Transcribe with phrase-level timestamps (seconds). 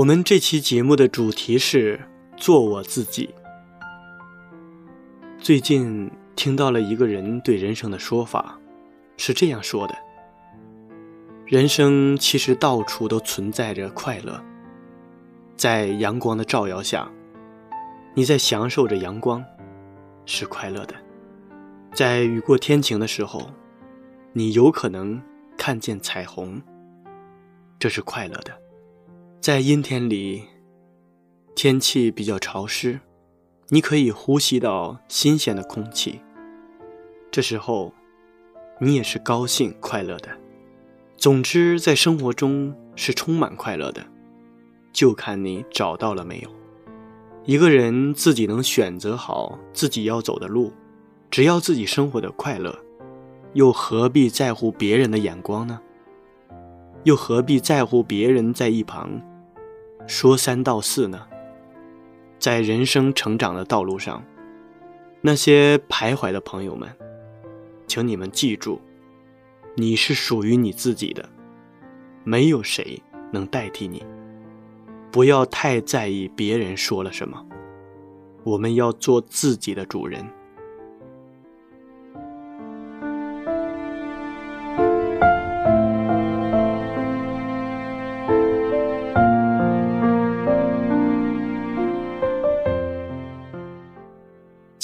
[0.00, 2.00] 我们这期节目的主题是
[2.34, 3.34] 做我自己。
[5.38, 8.58] 最近听到了一个人对人生的说法，
[9.18, 9.94] 是这样说的：
[11.44, 14.42] 人生其实到处都存在着快乐，
[15.54, 17.10] 在阳光的照耀下，
[18.14, 19.44] 你在享受着阳光，
[20.24, 20.94] 是快乐的；
[21.92, 23.50] 在雨过天晴的时候，
[24.32, 25.20] 你有可能
[25.58, 26.62] 看见彩虹，
[27.78, 28.58] 这是快乐的。
[29.40, 30.42] 在阴天里，
[31.54, 33.00] 天气比较潮湿，
[33.68, 36.20] 你可以呼吸到新鲜的空气。
[37.30, 37.94] 这时候，
[38.78, 40.28] 你也是高兴快乐的。
[41.16, 44.04] 总之，在生活中是充满快乐的，
[44.92, 46.50] 就看你找到了没有。
[47.46, 50.70] 一个人自己能选择好自己要走的路，
[51.30, 52.78] 只要自己生活的快乐，
[53.54, 55.80] 又何必在乎别人的眼光呢？
[57.04, 59.10] 又何必在乎别人在一旁？
[60.06, 61.26] 说三道四呢，
[62.38, 64.22] 在人生成长的道路上，
[65.20, 66.88] 那些徘徊的朋友们，
[67.86, 68.80] 请你们记住，
[69.76, 71.28] 你是属于你自己的，
[72.24, 73.00] 没有谁
[73.32, 74.04] 能代替你。
[75.12, 77.44] 不要太在意别人说了什么，
[78.44, 80.24] 我们要做自己的主人。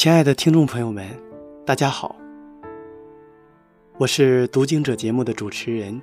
[0.07, 1.05] 亲爱的听众朋友们，
[1.65, 2.15] 大家好，
[3.99, 6.01] 我是读经者节目的主持人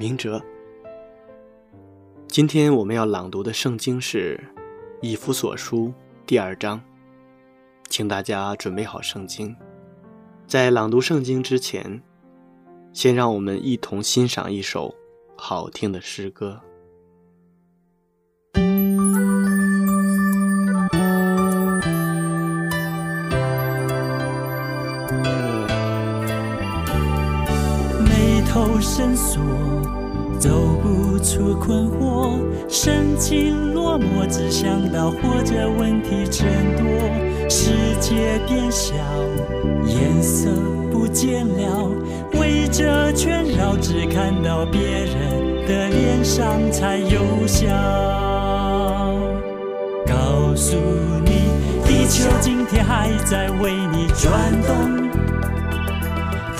[0.00, 0.42] 明哲。
[2.26, 4.36] 今天我们要朗读的圣经是
[5.00, 5.86] 《以弗所书》
[6.26, 6.82] 第二章，
[7.88, 9.54] 请大家准备好圣经。
[10.48, 12.02] 在朗读圣经之前，
[12.92, 14.92] 先让我们一同欣赏一首
[15.36, 16.60] 好听的诗歌。
[28.80, 29.40] 深锁，
[30.38, 30.50] 走
[30.82, 32.38] 不出困惑，
[32.68, 36.86] 神情落寞，只想到活着问题真多。
[37.48, 38.94] 世界变小，
[39.86, 40.50] 颜色
[40.90, 41.90] 不见了，
[42.38, 47.66] 围着圈绕，只看到别人的脸上才有笑。
[50.06, 50.76] 告诉
[51.24, 51.48] 你，
[51.84, 54.32] 地球今天还在为你转
[54.62, 55.05] 动。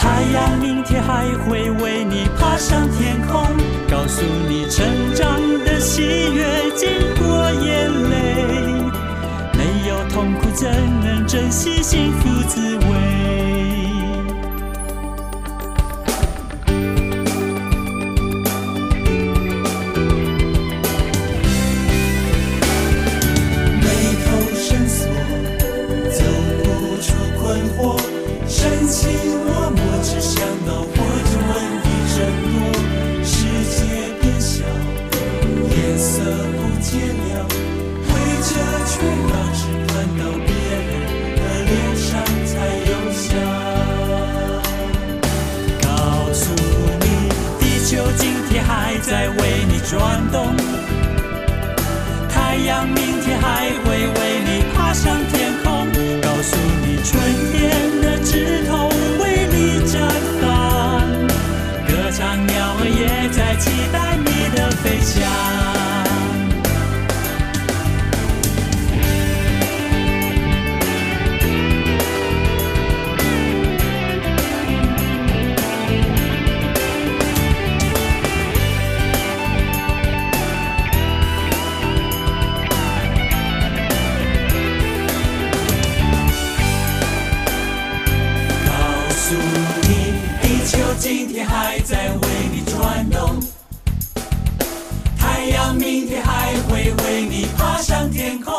[0.06, 3.42] 太阳明天还会为你爬上天空，
[3.90, 4.86] 告诉你成
[5.16, 6.02] 长的喜
[6.32, 6.46] 悦
[6.76, 8.84] 经过眼泪，
[9.58, 10.70] 没有痛苦怎
[11.02, 13.05] 能珍惜幸福滋味？
[91.48, 93.40] 还在为你转动，
[95.18, 98.54] 太阳明天还会为你爬上天空。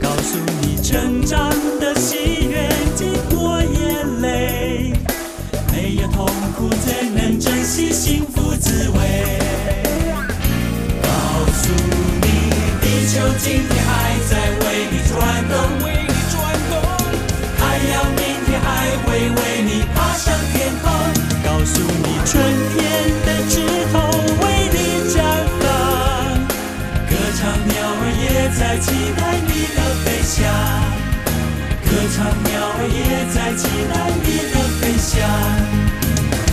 [0.00, 4.92] 告诉你，成长的喜悦经过眼泪，
[5.72, 9.38] 没有痛苦怎能珍惜幸福滋味？
[11.02, 11.08] 告
[11.52, 11.72] 诉
[12.22, 12.26] 你，
[12.80, 13.81] 地球今天
[28.92, 30.44] 期待你的飞翔，
[31.80, 35.16] 歌唱鸟儿也在期待你的飞翔，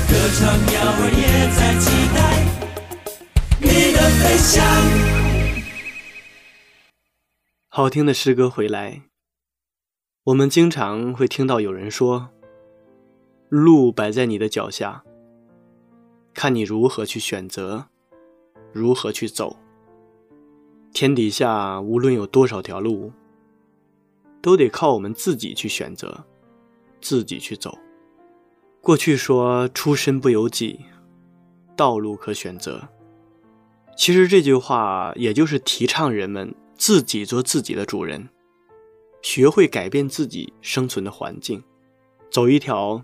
[0.08, 1.22] 歌唱鸟儿也
[1.58, 2.18] 在期待
[3.60, 4.48] 你的飞翔。
[7.68, 9.02] 好听的诗歌回来，
[10.24, 12.30] 我们经常会听到有人说
[13.50, 15.04] ：“路摆在你的脚下，
[16.34, 17.88] 看你如何去选择，
[18.72, 19.58] 如何去走。
[20.94, 23.12] 天底下无论有多少条路，
[24.42, 26.26] 都得靠我们自己去选择，
[27.02, 27.78] 自己去走。”
[28.82, 30.80] 过去说“出身不由己，
[31.76, 32.90] 道路可选择”，
[33.96, 36.54] 其实这句话也就是提倡人们。
[36.80, 38.30] 自己做自己的主人，
[39.22, 41.62] 学会改变自己生存的环境，
[42.32, 43.04] 走一条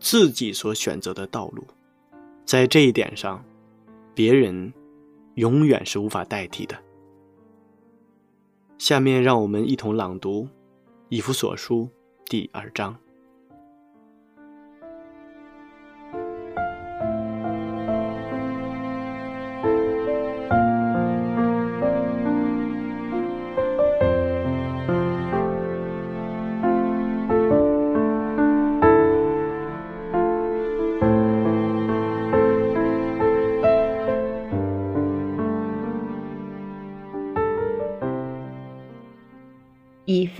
[0.00, 1.64] 自己所选择的道路。
[2.44, 3.44] 在这一点上，
[4.12, 4.74] 别人
[5.36, 6.76] 永远是无法代替的。
[8.82, 10.42] 下面让我们一同朗读
[11.08, 11.84] 《以弗所书》
[12.28, 12.98] 第二章。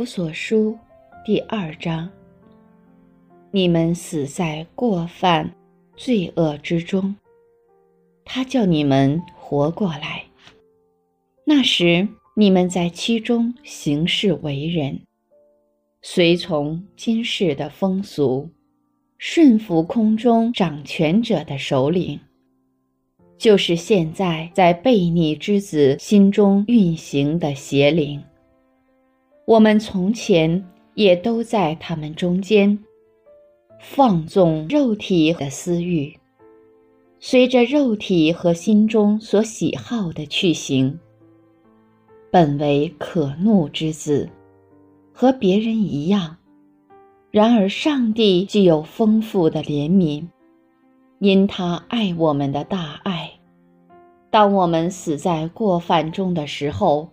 [0.03, 0.77] 弗所书
[1.25, 2.11] 第二章：
[3.53, 5.55] 你们死在过犯、
[5.97, 7.15] 罪恶之中，
[8.25, 10.25] 他叫你们活过来。
[11.45, 15.03] 那时你们在其中行事为人，
[16.03, 18.51] 随从今世的风俗，
[19.19, 22.19] 顺服空中掌权者的首领，
[23.39, 28.21] 就是现在在悖逆之子心中运行的邪灵。
[29.53, 30.65] 我们从前
[30.95, 32.79] 也都在他们中间
[33.79, 36.19] 放纵肉体的私欲，
[37.21, 40.99] 随着肉体和心中所喜好的去行，
[42.31, 44.31] 本为可怒之子，
[45.13, 46.39] 和别人一样。
[47.31, 50.29] 然而上帝具有丰富的怜悯，
[51.19, 53.31] 因他爱我们的大爱，
[54.31, 57.11] 当我们死在过犯中的时候，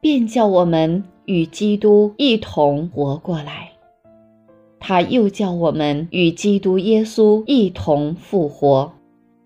[0.00, 1.04] 便叫我们。
[1.28, 3.70] 与基督一同活过来，
[4.80, 8.90] 他又叫我们与基督耶稣一同复活，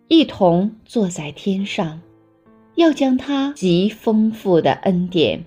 [0.07, 2.01] 一同坐在天上，
[2.77, 5.45] 要将他极丰富的恩典，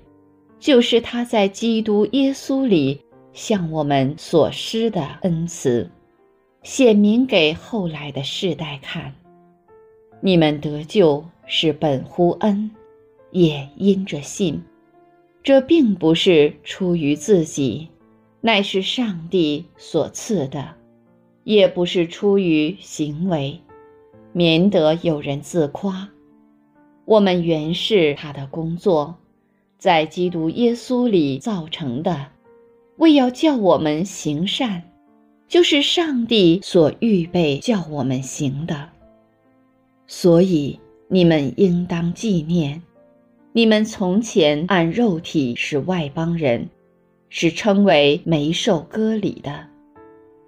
[0.60, 3.00] 就是他在基督耶稣里
[3.32, 5.89] 向我们所施的恩慈，
[6.63, 9.15] 显明给后来的世代看。
[10.20, 12.70] 你们得救是本乎恩，
[13.32, 14.62] 也因着信。
[15.46, 17.90] 这并不是出于自己，
[18.42, 20.74] 乃是上帝所赐的；
[21.44, 23.62] 也不是出于行为，
[24.34, 26.10] 免得有人自夸。
[27.06, 29.18] 我们原是他的工作，
[29.78, 32.25] 在基督耶稣里造成的，
[32.98, 34.82] 为要叫我们行善，
[35.48, 38.90] 就是上帝所预备叫我们行的。
[40.08, 42.82] 所以你们应当纪念。
[43.57, 46.67] 你们从前按肉体是外邦人，
[47.29, 49.65] 是称为没受割礼的。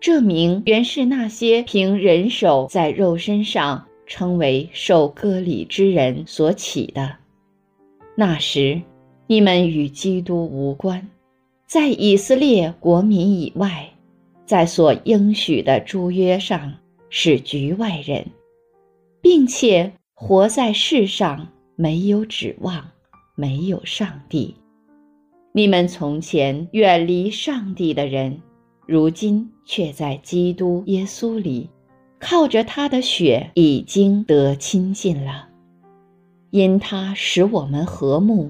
[0.01, 7.15] 这名原是那些凭人手在肉身上称为受割礼之人所起的。
[8.13, 8.81] 那时，
[9.25, 11.07] 你们与基督无关，
[11.65, 13.89] 在以色列国民以外，
[14.45, 16.73] 在所应许的诸约上
[17.09, 18.25] 是局外人，
[19.21, 21.47] 并且活在世上
[21.77, 22.85] 没有指望。
[23.39, 24.55] 没有上帝，
[25.51, 28.41] 你们从前远离上帝的人，
[28.87, 31.69] 如今却在基督耶稣里，
[32.19, 35.49] 靠着他的血已经得亲近了。
[36.49, 38.49] 因他使我们和睦，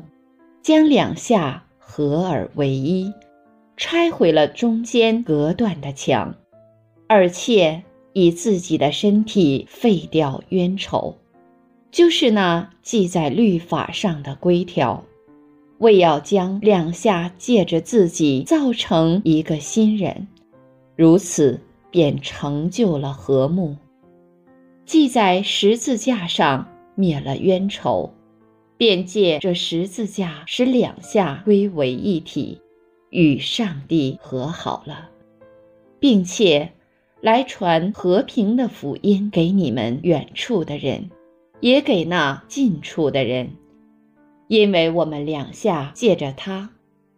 [0.62, 3.12] 将两下合而为一，
[3.76, 6.34] 拆毁了中间隔断的墙，
[7.10, 11.18] 而且以自己的身体废掉冤仇，
[11.92, 15.04] 就是那记在律法上的规条，
[15.80, 20.28] 为要将两下借着自己造成一个新人，
[20.96, 23.76] 如此便成就了和睦。
[24.86, 28.14] 记在十字架上灭了冤仇，
[28.78, 32.62] 便借这十字架使两下归为一体，
[33.10, 35.10] 与上帝和好了，
[36.00, 36.72] 并且。
[37.20, 41.10] 来传和平的福音给你们远处的人，
[41.60, 43.52] 也给那近处的人，
[44.48, 46.70] 因为我们两下借着他，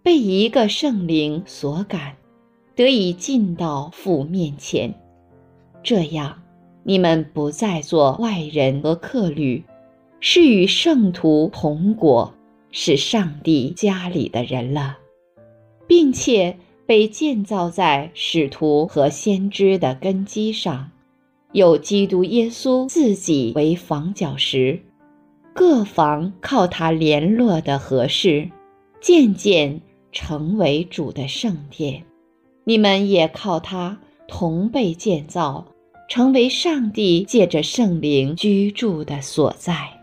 [0.02, 2.16] 被一个圣灵所感，
[2.76, 4.94] 得以进到父面前。
[5.84, 6.42] 这样，
[6.84, 9.64] 你们不再做外人和客旅，
[10.20, 12.34] 是与圣徒同国，
[12.72, 14.98] 是上帝家里的人了，
[15.88, 16.58] 并且。
[16.90, 20.90] 被建造在使徒和先知的根基上，
[21.52, 24.80] 有基督耶稣自己为房角石，
[25.54, 28.50] 各房靠他联络的合适，
[29.02, 32.04] 渐渐成为主的圣殿。
[32.66, 35.66] 你们也靠他同被建造，
[36.08, 39.99] 成为上帝借着圣灵居住的所在。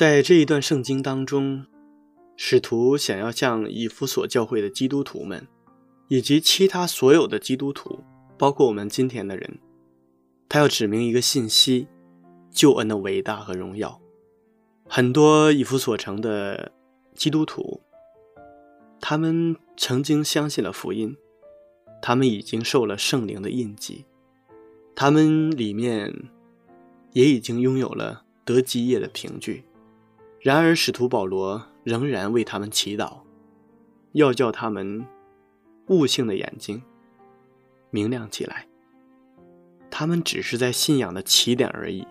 [0.00, 1.66] 在这一段圣经当中，
[2.34, 5.46] 使徒想要向以弗所教会的基督徒们，
[6.08, 8.02] 以及其他所有的基督徒，
[8.38, 9.58] 包括我们今天的人，
[10.48, 11.86] 他要指明一个信息：
[12.50, 14.00] 救恩的伟大和荣耀。
[14.88, 16.72] 很多以弗所城的
[17.14, 17.82] 基督徒，
[19.02, 21.14] 他们曾经相信了福音，
[22.00, 24.06] 他们已经受了圣灵的印记，
[24.94, 26.10] 他们里面
[27.12, 29.62] 也已经拥有了得基业的凭据。
[30.42, 33.18] 然而，使徒保罗仍然为他们祈祷，
[34.12, 35.04] 要叫他们
[35.88, 36.82] 悟性的眼睛
[37.90, 38.66] 明亮起来。
[39.90, 42.06] 他们只是在信仰的起点而已，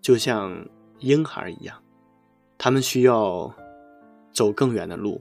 [0.00, 0.66] 就像
[1.00, 1.82] 婴孩一样。
[2.56, 3.54] 他们需要
[4.32, 5.20] 走更远的路，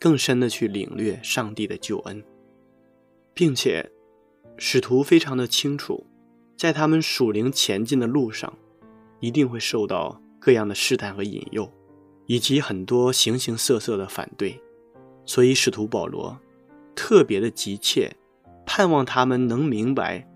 [0.00, 2.24] 更深的去领略上帝的救恩，
[3.32, 3.88] 并且
[4.56, 6.04] 使徒非常的清楚，
[6.56, 8.52] 在他们属灵前进的路上，
[9.20, 10.20] 一定会受到。
[10.46, 11.68] 各样的试探和引诱，
[12.26, 14.62] 以及很多形形色色的反对，
[15.24, 16.38] 所以使徒保罗
[16.94, 18.14] 特别的急切，
[18.64, 20.30] 盼望他们能明白，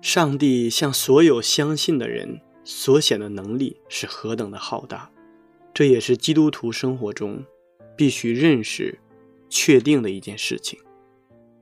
[0.00, 5.08] 上帝向所有相信的人所显的能力是何等的浩大。
[5.72, 7.44] 这也是基督徒生活中
[7.96, 8.98] 必须认识、
[9.48, 10.76] 确定的一件事情。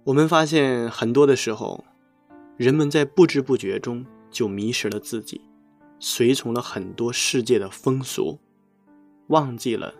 [0.04, 1.84] 我们发现很多的时候，
[2.56, 5.42] 人们在不知不觉中就迷失了自己。
[6.00, 8.38] 随从了很多世界的风俗，
[9.28, 9.94] 忘记了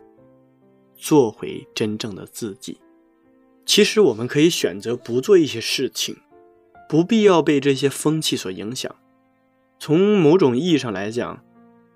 [0.97, 2.79] 做回真正的自己。
[3.67, 6.17] 其实我们可以选择不做一些事情，
[6.89, 8.95] 不必要被这些风气所影响。
[9.79, 11.45] 从某种意义上来讲，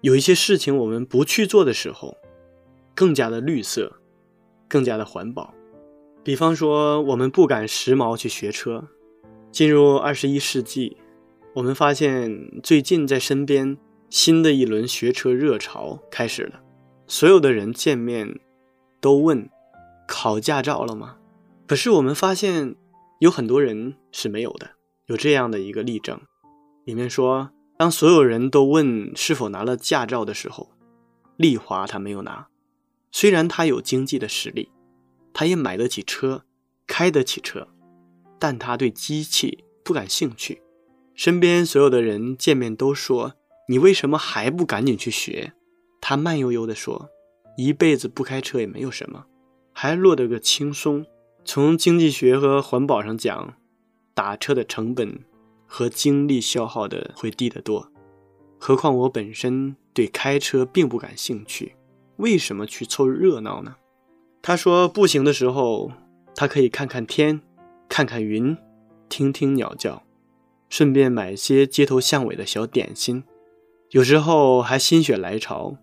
[0.02, 2.16] 有一些事情我们不去做的时候，
[2.94, 4.00] 更加的绿色，
[4.68, 5.54] 更加的环保。
[6.22, 8.88] 比方说，我们不赶时髦去学车。
[9.50, 10.96] 进入二十一世纪，
[11.54, 13.78] 我们发现最近在身边。
[14.12, 16.60] 新的一轮学车热潮开始了，
[17.06, 18.38] 所有的人见面
[19.00, 19.48] 都问
[20.06, 21.16] ：“考驾照了吗？”
[21.66, 22.76] 可是我们发现
[23.20, 24.72] 有很多人是没有的。
[25.06, 26.20] 有这样的一个例证，
[26.84, 30.72] 里面说，当所有人都问是否拿了驾照的时候，
[31.38, 32.48] 丽华他没有拿。
[33.10, 34.70] 虽然他有经济的实力，
[35.32, 36.44] 他也买得起车，
[36.86, 37.66] 开得起车，
[38.38, 40.60] 但他对机器不感兴趣。
[41.14, 43.32] 身边所有的人见面都说。
[43.72, 45.54] 你为什么还不赶紧去学？
[45.98, 47.08] 他慢悠悠地说
[47.56, 49.24] ：“一辈子不开车也没有什么，
[49.72, 51.06] 还落得个轻松。
[51.42, 53.54] 从经济学和环保上讲，
[54.12, 55.18] 打车的成本
[55.66, 57.90] 和精力消耗的会低得多。
[58.58, 61.74] 何况我本身对开车并不感兴趣，
[62.18, 63.76] 为什么去凑热闹呢？”
[64.42, 65.90] 他说：“步行的时候，
[66.34, 67.40] 他可以看看天，
[67.88, 68.54] 看看云，
[69.08, 70.02] 听听鸟叫，
[70.68, 73.24] 顺便买些街头巷尾的小点心。”
[73.92, 75.76] 有时候还心血来潮，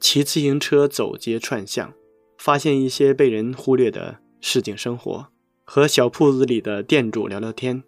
[0.00, 1.92] 骑自行车走街串巷，
[2.36, 5.28] 发现一些被人忽略的市井生活，
[5.62, 7.84] 和小铺子里的店主聊聊天，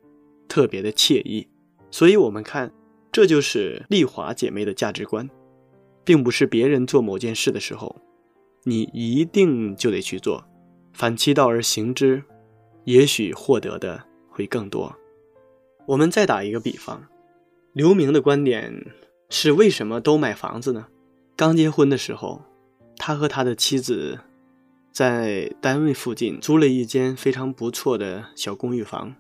[0.47, 1.49] 特别的惬意。
[1.91, 2.73] 所以，我们看
[3.11, 5.29] 这就是丽华姐妹的价值观，
[6.05, 7.97] 并不是别人做某件事的时候，
[8.63, 10.45] 你一定就得去做，
[10.93, 12.23] 反其道而行之，
[12.85, 14.95] 也许获得的会更多。
[15.87, 17.05] 我们再打一个比方，
[17.73, 18.73] 刘明的观点
[19.29, 20.87] 是：为什么都买房子呢？
[21.37, 22.43] 刚结婚的时候，
[22.97, 24.21] 他和他的妻子
[24.93, 29.15] 在单位附近租了一间非常不错的小公寓房，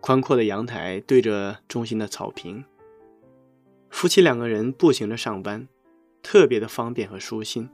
[0.00, 2.64] 宽阔的阳台对着中心的草坪。
[3.90, 5.66] 夫妻两个人步行着上班，
[6.22, 7.68] 特别的方便和舒心。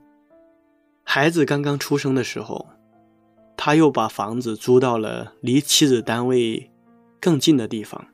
[1.03, 2.69] 孩子刚刚出生的时候，
[3.55, 6.71] 他又把房子租到了离妻子单位
[7.19, 8.07] 更近的地方，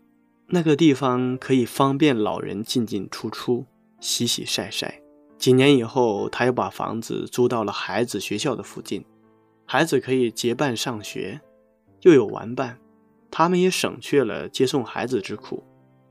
[0.50, 3.66] 那个地方可以方便老人进进出出、
[4.00, 5.02] 洗洗晒晒。
[5.38, 9.06] 几年以后，他又把房子租到了孩子学校的附近，
[9.66, 11.40] 孩子可以结伴上学，
[12.02, 12.78] 又有玩伴，
[13.32, 15.64] 他们也省去了接送孩子之苦。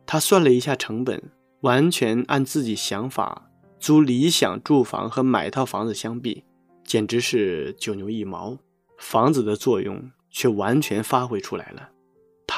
[0.06, 1.22] 他算了一下成本。
[1.62, 6.44] 完全按自己想法租理想住房和买套房子相比，
[6.84, 8.56] 简直是九牛一毛。
[8.96, 11.90] 房子的作用却完全发挥出来了，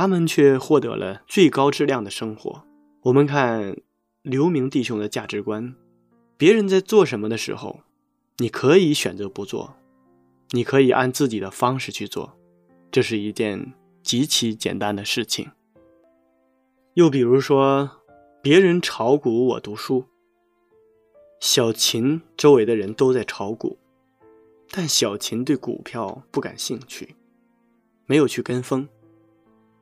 [0.00, 2.64] 他们却获得了最高质量的生活。
[3.02, 3.76] 我们看
[4.22, 5.74] 刘明弟兄的价值观：
[6.38, 7.80] 别人在做什么的时候，
[8.38, 9.76] 你可以选择不做，
[10.52, 12.34] 你可以按自己的方式去做，
[12.90, 15.50] 这是一件极其简单的事情。
[16.94, 17.90] 又比如说。
[18.42, 20.06] 别人炒股，我读书。
[21.40, 23.76] 小秦周围的人都在炒股，
[24.70, 27.14] 但小秦对股票不感兴趣，
[28.06, 28.88] 没有去跟风。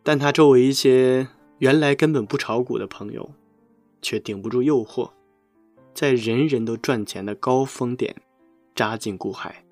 [0.08, 3.30] 但他周围一些原来根本不炒股的朋友，
[4.00, 5.10] 却顶不住诱惑，
[5.92, 8.16] 在人人都赚钱的高峰点
[8.74, 9.66] 扎进股海，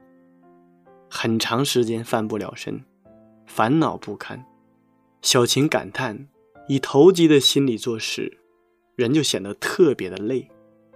[1.09, 2.85] 很长时间翻不了身，
[3.46, 4.44] 烦恼不堪。
[5.22, 6.29] 小琴感叹：
[6.68, 8.37] 以投机的心理做事。
[8.94, 10.51] 人就显得特别的累。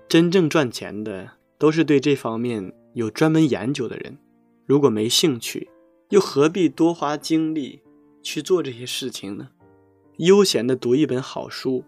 [0.07, 4.19] 真正赚钱的都是对这方面有专门研究的人。
[4.67, 5.71] 如果没兴趣，
[6.11, 7.81] 又何必多花精力
[8.23, 9.49] 去做这些事情呢？
[10.19, 11.85] 悠闲的读一本好书，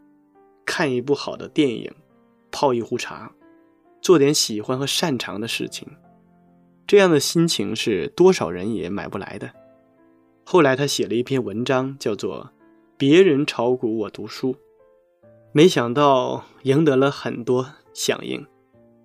[0.64, 1.92] 看一部好的电影，
[2.50, 3.32] 泡一壶茶，
[4.00, 5.88] 做点喜欢和擅长的事情，
[6.86, 9.52] 这样的心情是多少人也买不来的。
[10.44, 12.46] 后来他写了一篇文章，叫做
[12.96, 14.54] 《别人炒股，我读书》。
[15.52, 18.46] 没想到赢得了很多响应。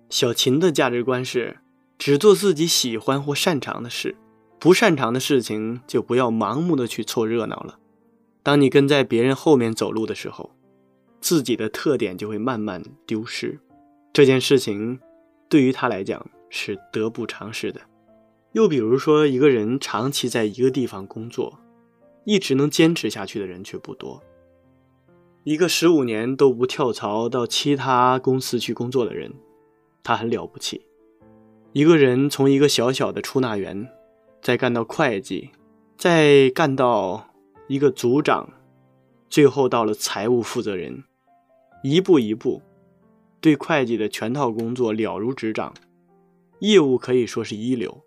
[0.08, 1.58] 小秦的价值观是：
[1.98, 4.16] 只做自己喜欢或擅长的事，
[4.58, 7.78] 不擅长的事情就不要盲目的去凑热闹了。
[8.42, 10.50] 当你跟在别人后面走路的时候，
[11.20, 13.58] 自己的特点就会慢慢丢失。
[14.12, 14.98] 这件事情
[15.48, 17.80] 对于他来讲是得不偿失的。
[18.52, 21.58] 又比如说，一个人长期在一个地方工作，
[22.24, 24.22] 一直能坚持下去的人却不多。
[25.44, 29.32] 一个十五年都不跳槽到其他公司去工作的人，
[30.02, 30.82] 他很了不起。
[31.72, 33.88] 一个人从一个小小的出纳员，
[34.40, 35.50] 再干到会计，
[35.96, 37.28] 再干到
[37.68, 38.48] 一个组长，
[39.28, 41.04] 最后到了财务负责人，
[41.82, 42.62] 一步一步，
[43.40, 45.74] 对会计的全套工作了如指掌，
[46.60, 48.02] 业务可以说是一流。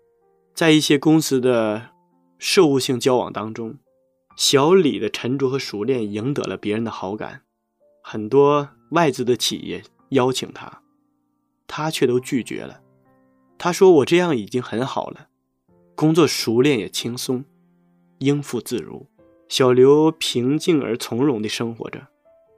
[0.54, 1.90] 在一些公司的
[2.38, 3.76] 事务性交往当中。
[4.34, 7.42] 小李的沉着和熟练赢得了别人的好感，
[8.02, 10.80] 很多外资的企业邀请他，
[11.66, 12.80] 他却都拒绝了。
[13.58, 15.28] 他说：“我这样已经很好了，
[15.94, 17.44] 工作熟练也轻松，
[18.18, 19.06] 应付自如。”
[19.48, 22.08] 小刘平静而从容地生活着，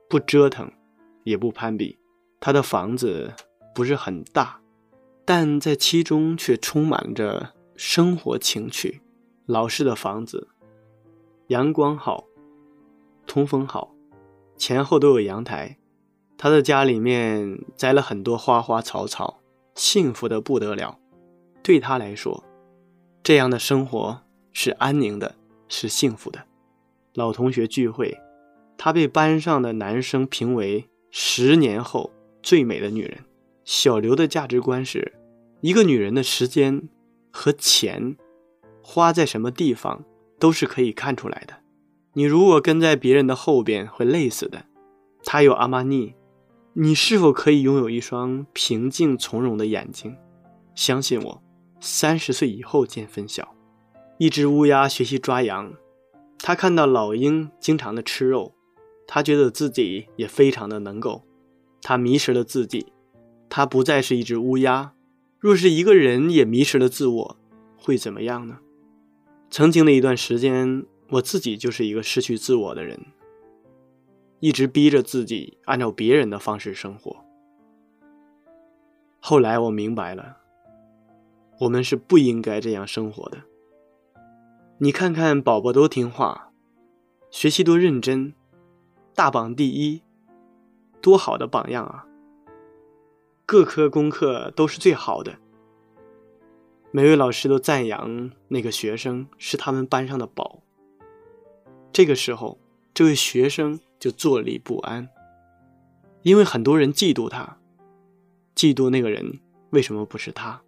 [0.09, 0.70] 不折腾，
[1.25, 1.99] 也不攀比。
[2.38, 3.33] 他的房子
[3.75, 4.61] 不是很大，
[5.25, 9.01] 但在其中却充满着生活情趣。
[9.47, 10.47] 老式的房子。
[11.49, 12.25] 阳光好，
[13.27, 13.92] 通风好，
[14.57, 15.77] 前后都有阳台。
[16.38, 19.40] 他的家里面栽了很多花花草草，
[19.75, 20.99] 幸福的不得了。
[21.62, 22.44] 对他来说，
[23.24, 24.20] 这样的生活
[24.52, 25.34] 是安宁的，
[25.66, 26.44] 是幸福的。
[27.14, 28.16] 老同学聚会，
[28.78, 33.24] 他被班上的男生评为十年后最美的女人。
[33.64, 35.14] 小刘的价值观是：
[35.60, 36.88] 一个女人的时间
[37.32, 38.16] 和钱
[38.80, 40.04] 花在什么地方。
[40.37, 41.54] 都是可以看出来的。
[42.12, 44.66] 你如果跟在别人的后边，会累死的。
[45.24, 46.14] 他有阿玛尼，
[46.74, 50.16] 你是否可以拥有一双平静从容的眼睛？
[50.74, 51.42] 相信我，
[51.87, 53.55] 三十岁以后见分晓。
[54.16, 55.75] 一只乌鸦学习抓羊，
[56.38, 58.55] 他看到老鹰经常的吃肉，
[59.07, 61.25] 他觉得自己也非常的能够。
[61.83, 62.92] 他迷失了自己，
[63.51, 64.94] 他不再是一只乌鸦。
[65.38, 67.37] 若是一个人也迷失了自我，
[67.77, 68.61] 会怎么样呢？
[69.51, 72.99] 曾经的一段时间，我自己就是一个失去自我的人。
[74.40, 77.14] 一直逼着自己按照别人的方式生活。
[79.20, 80.38] 后来我明白了，
[81.60, 83.38] 我们是不应该这样生活的。
[84.78, 86.50] 你看看，宝宝多听话，
[87.30, 88.34] 学习多认真，
[89.14, 90.02] 大榜第一，
[91.00, 92.06] 多好的榜样啊！
[93.46, 95.36] 各科功课都是最好的，
[96.90, 100.60] 每位老师都赞扬那个学生是他们班上的宝。
[101.92, 102.58] 这个时候，
[102.92, 105.08] 这位学生就坐立不安，
[106.22, 107.58] 因为很多人嫉妒他，
[108.56, 109.38] 嫉妒那个人
[109.70, 110.63] 为什么不是他？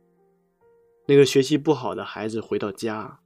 [1.06, 3.20] 那个学习不好的孩子回到家。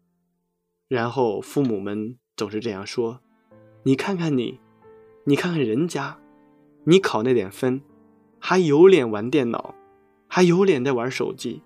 [0.89, 3.21] 然后父母们总是这样说
[3.85, 4.61] ：“你看看你，
[5.25, 6.19] 你看看人家，
[6.85, 7.81] 你考那点分，
[8.39, 9.75] 还有脸玩电脑，
[10.27, 11.63] 还有脸在玩手机。”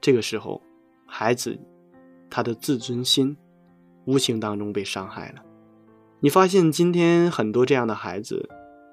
[0.00, 0.62] 这个时候，
[1.04, 1.58] 孩子
[2.30, 3.36] 他的自尊心
[4.04, 5.42] 无形当中被伤害了。
[6.20, 8.48] 你发现今天很多这样的孩子，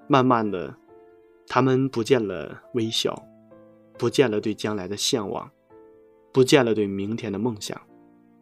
[0.08, 0.76] 慢慢的，
[1.48, 3.28] 他们不见了微笑，
[3.98, 5.52] 不见了对将来的向往，
[6.36, 7.82] 不见了对明天的梦想。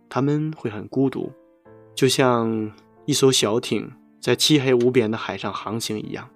[0.10, 1.32] 他们会很孤独，
[1.94, 2.74] 就像
[3.06, 3.88] 一艘小艇
[4.20, 6.28] 在漆黑无边的海上航行一样，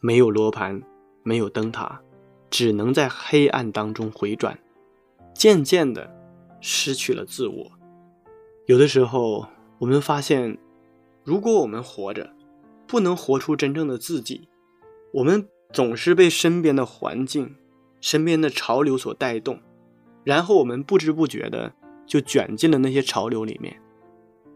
[0.00, 0.82] 没有罗盘，
[1.22, 2.00] 没有灯塔，
[2.48, 4.58] 只能在黑暗当中回转，
[5.34, 6.10] 渐渐的
[6.62, 7.70] 失去了自我。
[8.64, 10.56] 有的时候，我们发现，
[11.24, 12.32] 如果我们活着，
[12.86, 14.48] 不能活出真正的自己，
[15.12, 17.54] 我们总是被身边的环境、
[18.00, 19.60] 身边的潮流所带动，
[20.26, 21.72] 然后我们不知不觉的。
[22.08, 23.82] 就卷进了那些潮流里面，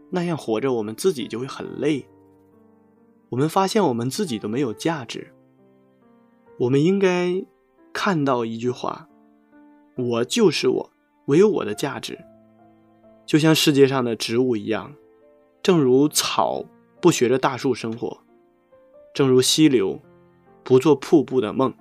[0.09, 2.07] 那样活着，我们自己就会很累。
[3.27, 5.33] 我们发现我们自己都没有价值。
[6.59, 7.43] 我们应该
[7.91, 9.09] 看到一句话
[9.99, 10.91] ：“我就是我，
[11.25, 12.17] 我有我的价值。”
[13.27, 14.95] 就像世界上的植物一样，
[15.61, 16.63] 正如草
[17.01, 18.21] 不学着大树生活，
[19.13, 19.99] 正如溪流
[20.63, 21.73] 不做瀑布的梦，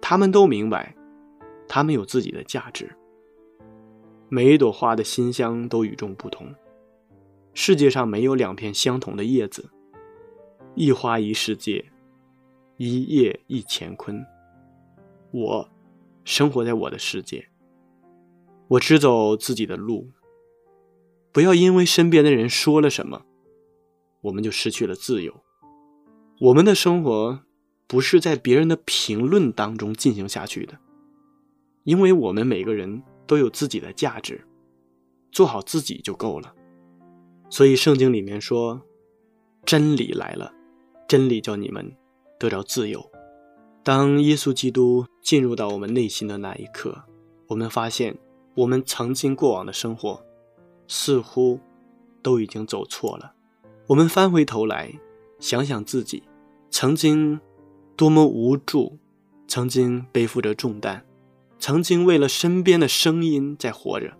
[0.00, 0.94] 他们都明白，
[1.66, 2.96] 他们有自己的价值。
[4.28, 6.52] 每一朵花的馨香都与众不同。
[7.52, 9.70] 世界上没有两片相同的叶子，
[10.74, 11.84] 一花一世界，
[12.78, 14.24] 一叶一乾坤。
[15.30, 15.68] 我
[16.24, 17.46] 生活在我的世界，
[18.66, 20.10] 我只走自己的路。
[21.30, 23.24] 不要因为身边的人说了什么，
[24.22, 25.42] 我们就失去了自由。
[26.40, 27.40] 我们的生活
[27.86, 30.78] 不是在别人的评论当中进行下去的，
[31.84, 33.02] 因为我们每个人。
[33.26, 34.46] 都有自己的价值，
[35.32, 36.54] 做好自己就够了。
[37.50, 38.80] 所以圣经里面说，
[39.64, 40.52] 真理来了，
[41.06, 41.94] 真理叫你们
[42.38, 43.10] 得着自由。
[43.82, 47.04] 当耶稣基督进入到我们内心的那一刻，
[47.48, 48.16] 我们发现
[48.54, 50.24] 我们曾经过往的生活
[50.88, 51.60] 似乎
[52.22, 53.34] 都已经走错了。
[53.86, 54.90] 我们翻回头来
[55.38, 56.22] 想想自己
[56.70, 57.38] 曾经
[57.94, 58.98] 多么无助，
[59.46, 61.04] 曾经背负着重担。
[61.58, 64.12] 曾经为了身边的声音在活着，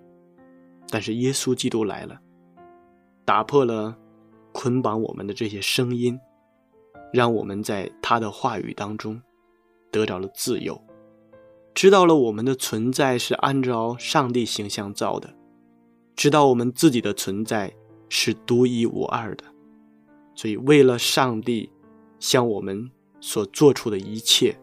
[0.89, 2.21] 但是耶稣基督来了，
[3.25, 3.97] 打破了
[4.53, 6.19] 捆绑我们的这些声音，
[7.13, 9.21] 让我们在他的话语当中
[9.91, 10.81] 得到了自由，
[11.75, 15.35] 知道了我们的存在是按照上帝形象造的，
[16.17, 17.75] 知道我们自己的存在
[18.09, 19.45] 是独一无二的，
[20.35, 21.71] 所以为了上帝
[22.19, 24.57] 向我们所做出的一切，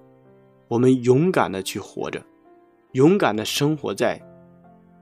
[0.67, 2.25] 我们勇敢的去活着。
[2.93, 4.21] 勇敢的生活在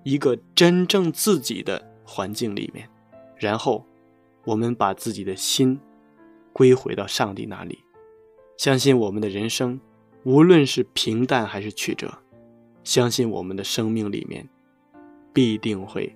[0.03, 2.87] 一个真正自己的环境里面，
[3.35, 3.85] 然后
[4.45, 5.79] 我们把自己的心
[6.53, 7.83] 归回到上帝那里，
[8.57, 9.79] 相信我们的人生
[10.23, 12.13] 无论是平淡还是曲折，
[12.83, 14.47] 相信我们的生命里面
[15.33, 16.15] 必定会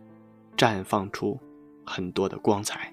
[0.56, 1.40] 绽放出
[1.86, 2.93] 很多的光彩。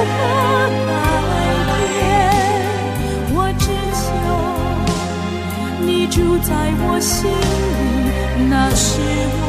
[0.00, 0.10] 不可
[0.86, 0.90] 改
[1.76, 2.00] 变，
[3.34, 3.64] 我只
[4.00, 4.02] 求
[5.84, 6.48] 你住在
[6.82, 8.08] 我心里，
[8.48, 8.88] 那是
[9.42, 9.44] 我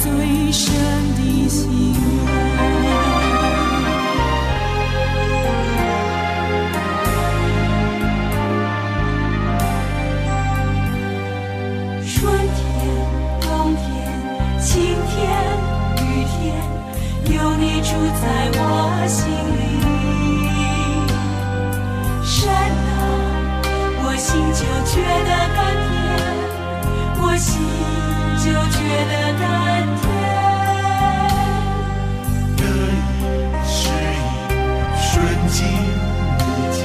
[0.00, 0.04] 最
[0.52, 0.62] 深
[1.16, 1.58] 的心
[2.26, 2.33] 愿。
[17.94, 18.26] 住在
[18.56, 18.60] 我
[19.06, 19.62] 心里。
[22.24, 22.92] 神啊，
[24.02, 24.92] 我心就觉
[25.28, 25.92] 得甘甜，
[27.22, 27.46] 我心
[28.42, 28.78] 就觉
[29.10, 29.42] 得甘
[30.02, 30.04] 甜。
[32.56, 32.92] 得意
[33.64, 33.78] 失
[34.10, 34.26] 意，
[34.98, 35.06] 顺
[35.52, 35.56] 境
[36.40, 36.42] 逆
[36.74, 36.76] 境，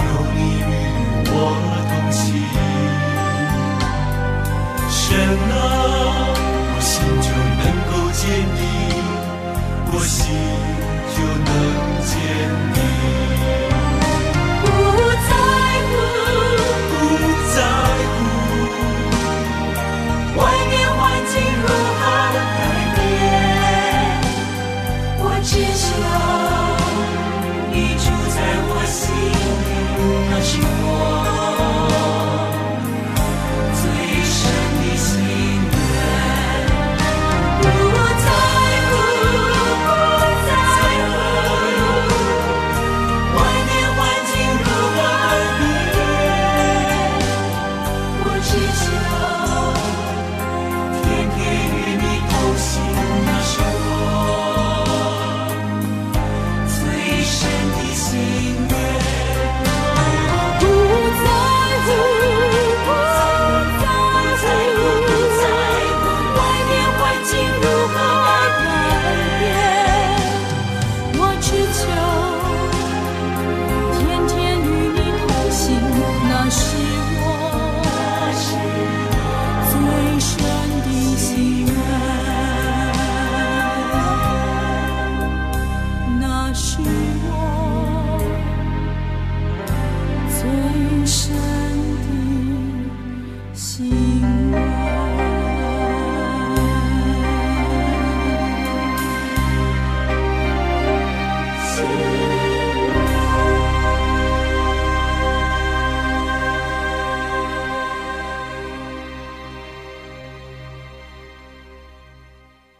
[0.00, 0.72] 有你与
[1.28, 1.32] 我
[1.90, 2.24] 同行。
[4.88, 5.04] 神
[5.52, 5.52] 啊，
[6.72, 7.28] 我心就
[7.60, 8.22] 能够坚
[8.56, 8.63] 定，
[9.96, 10.34] 我心
[11.14, 11.54] 就能
[12.02, 12.12] 坚
[12.74, 12.93] 定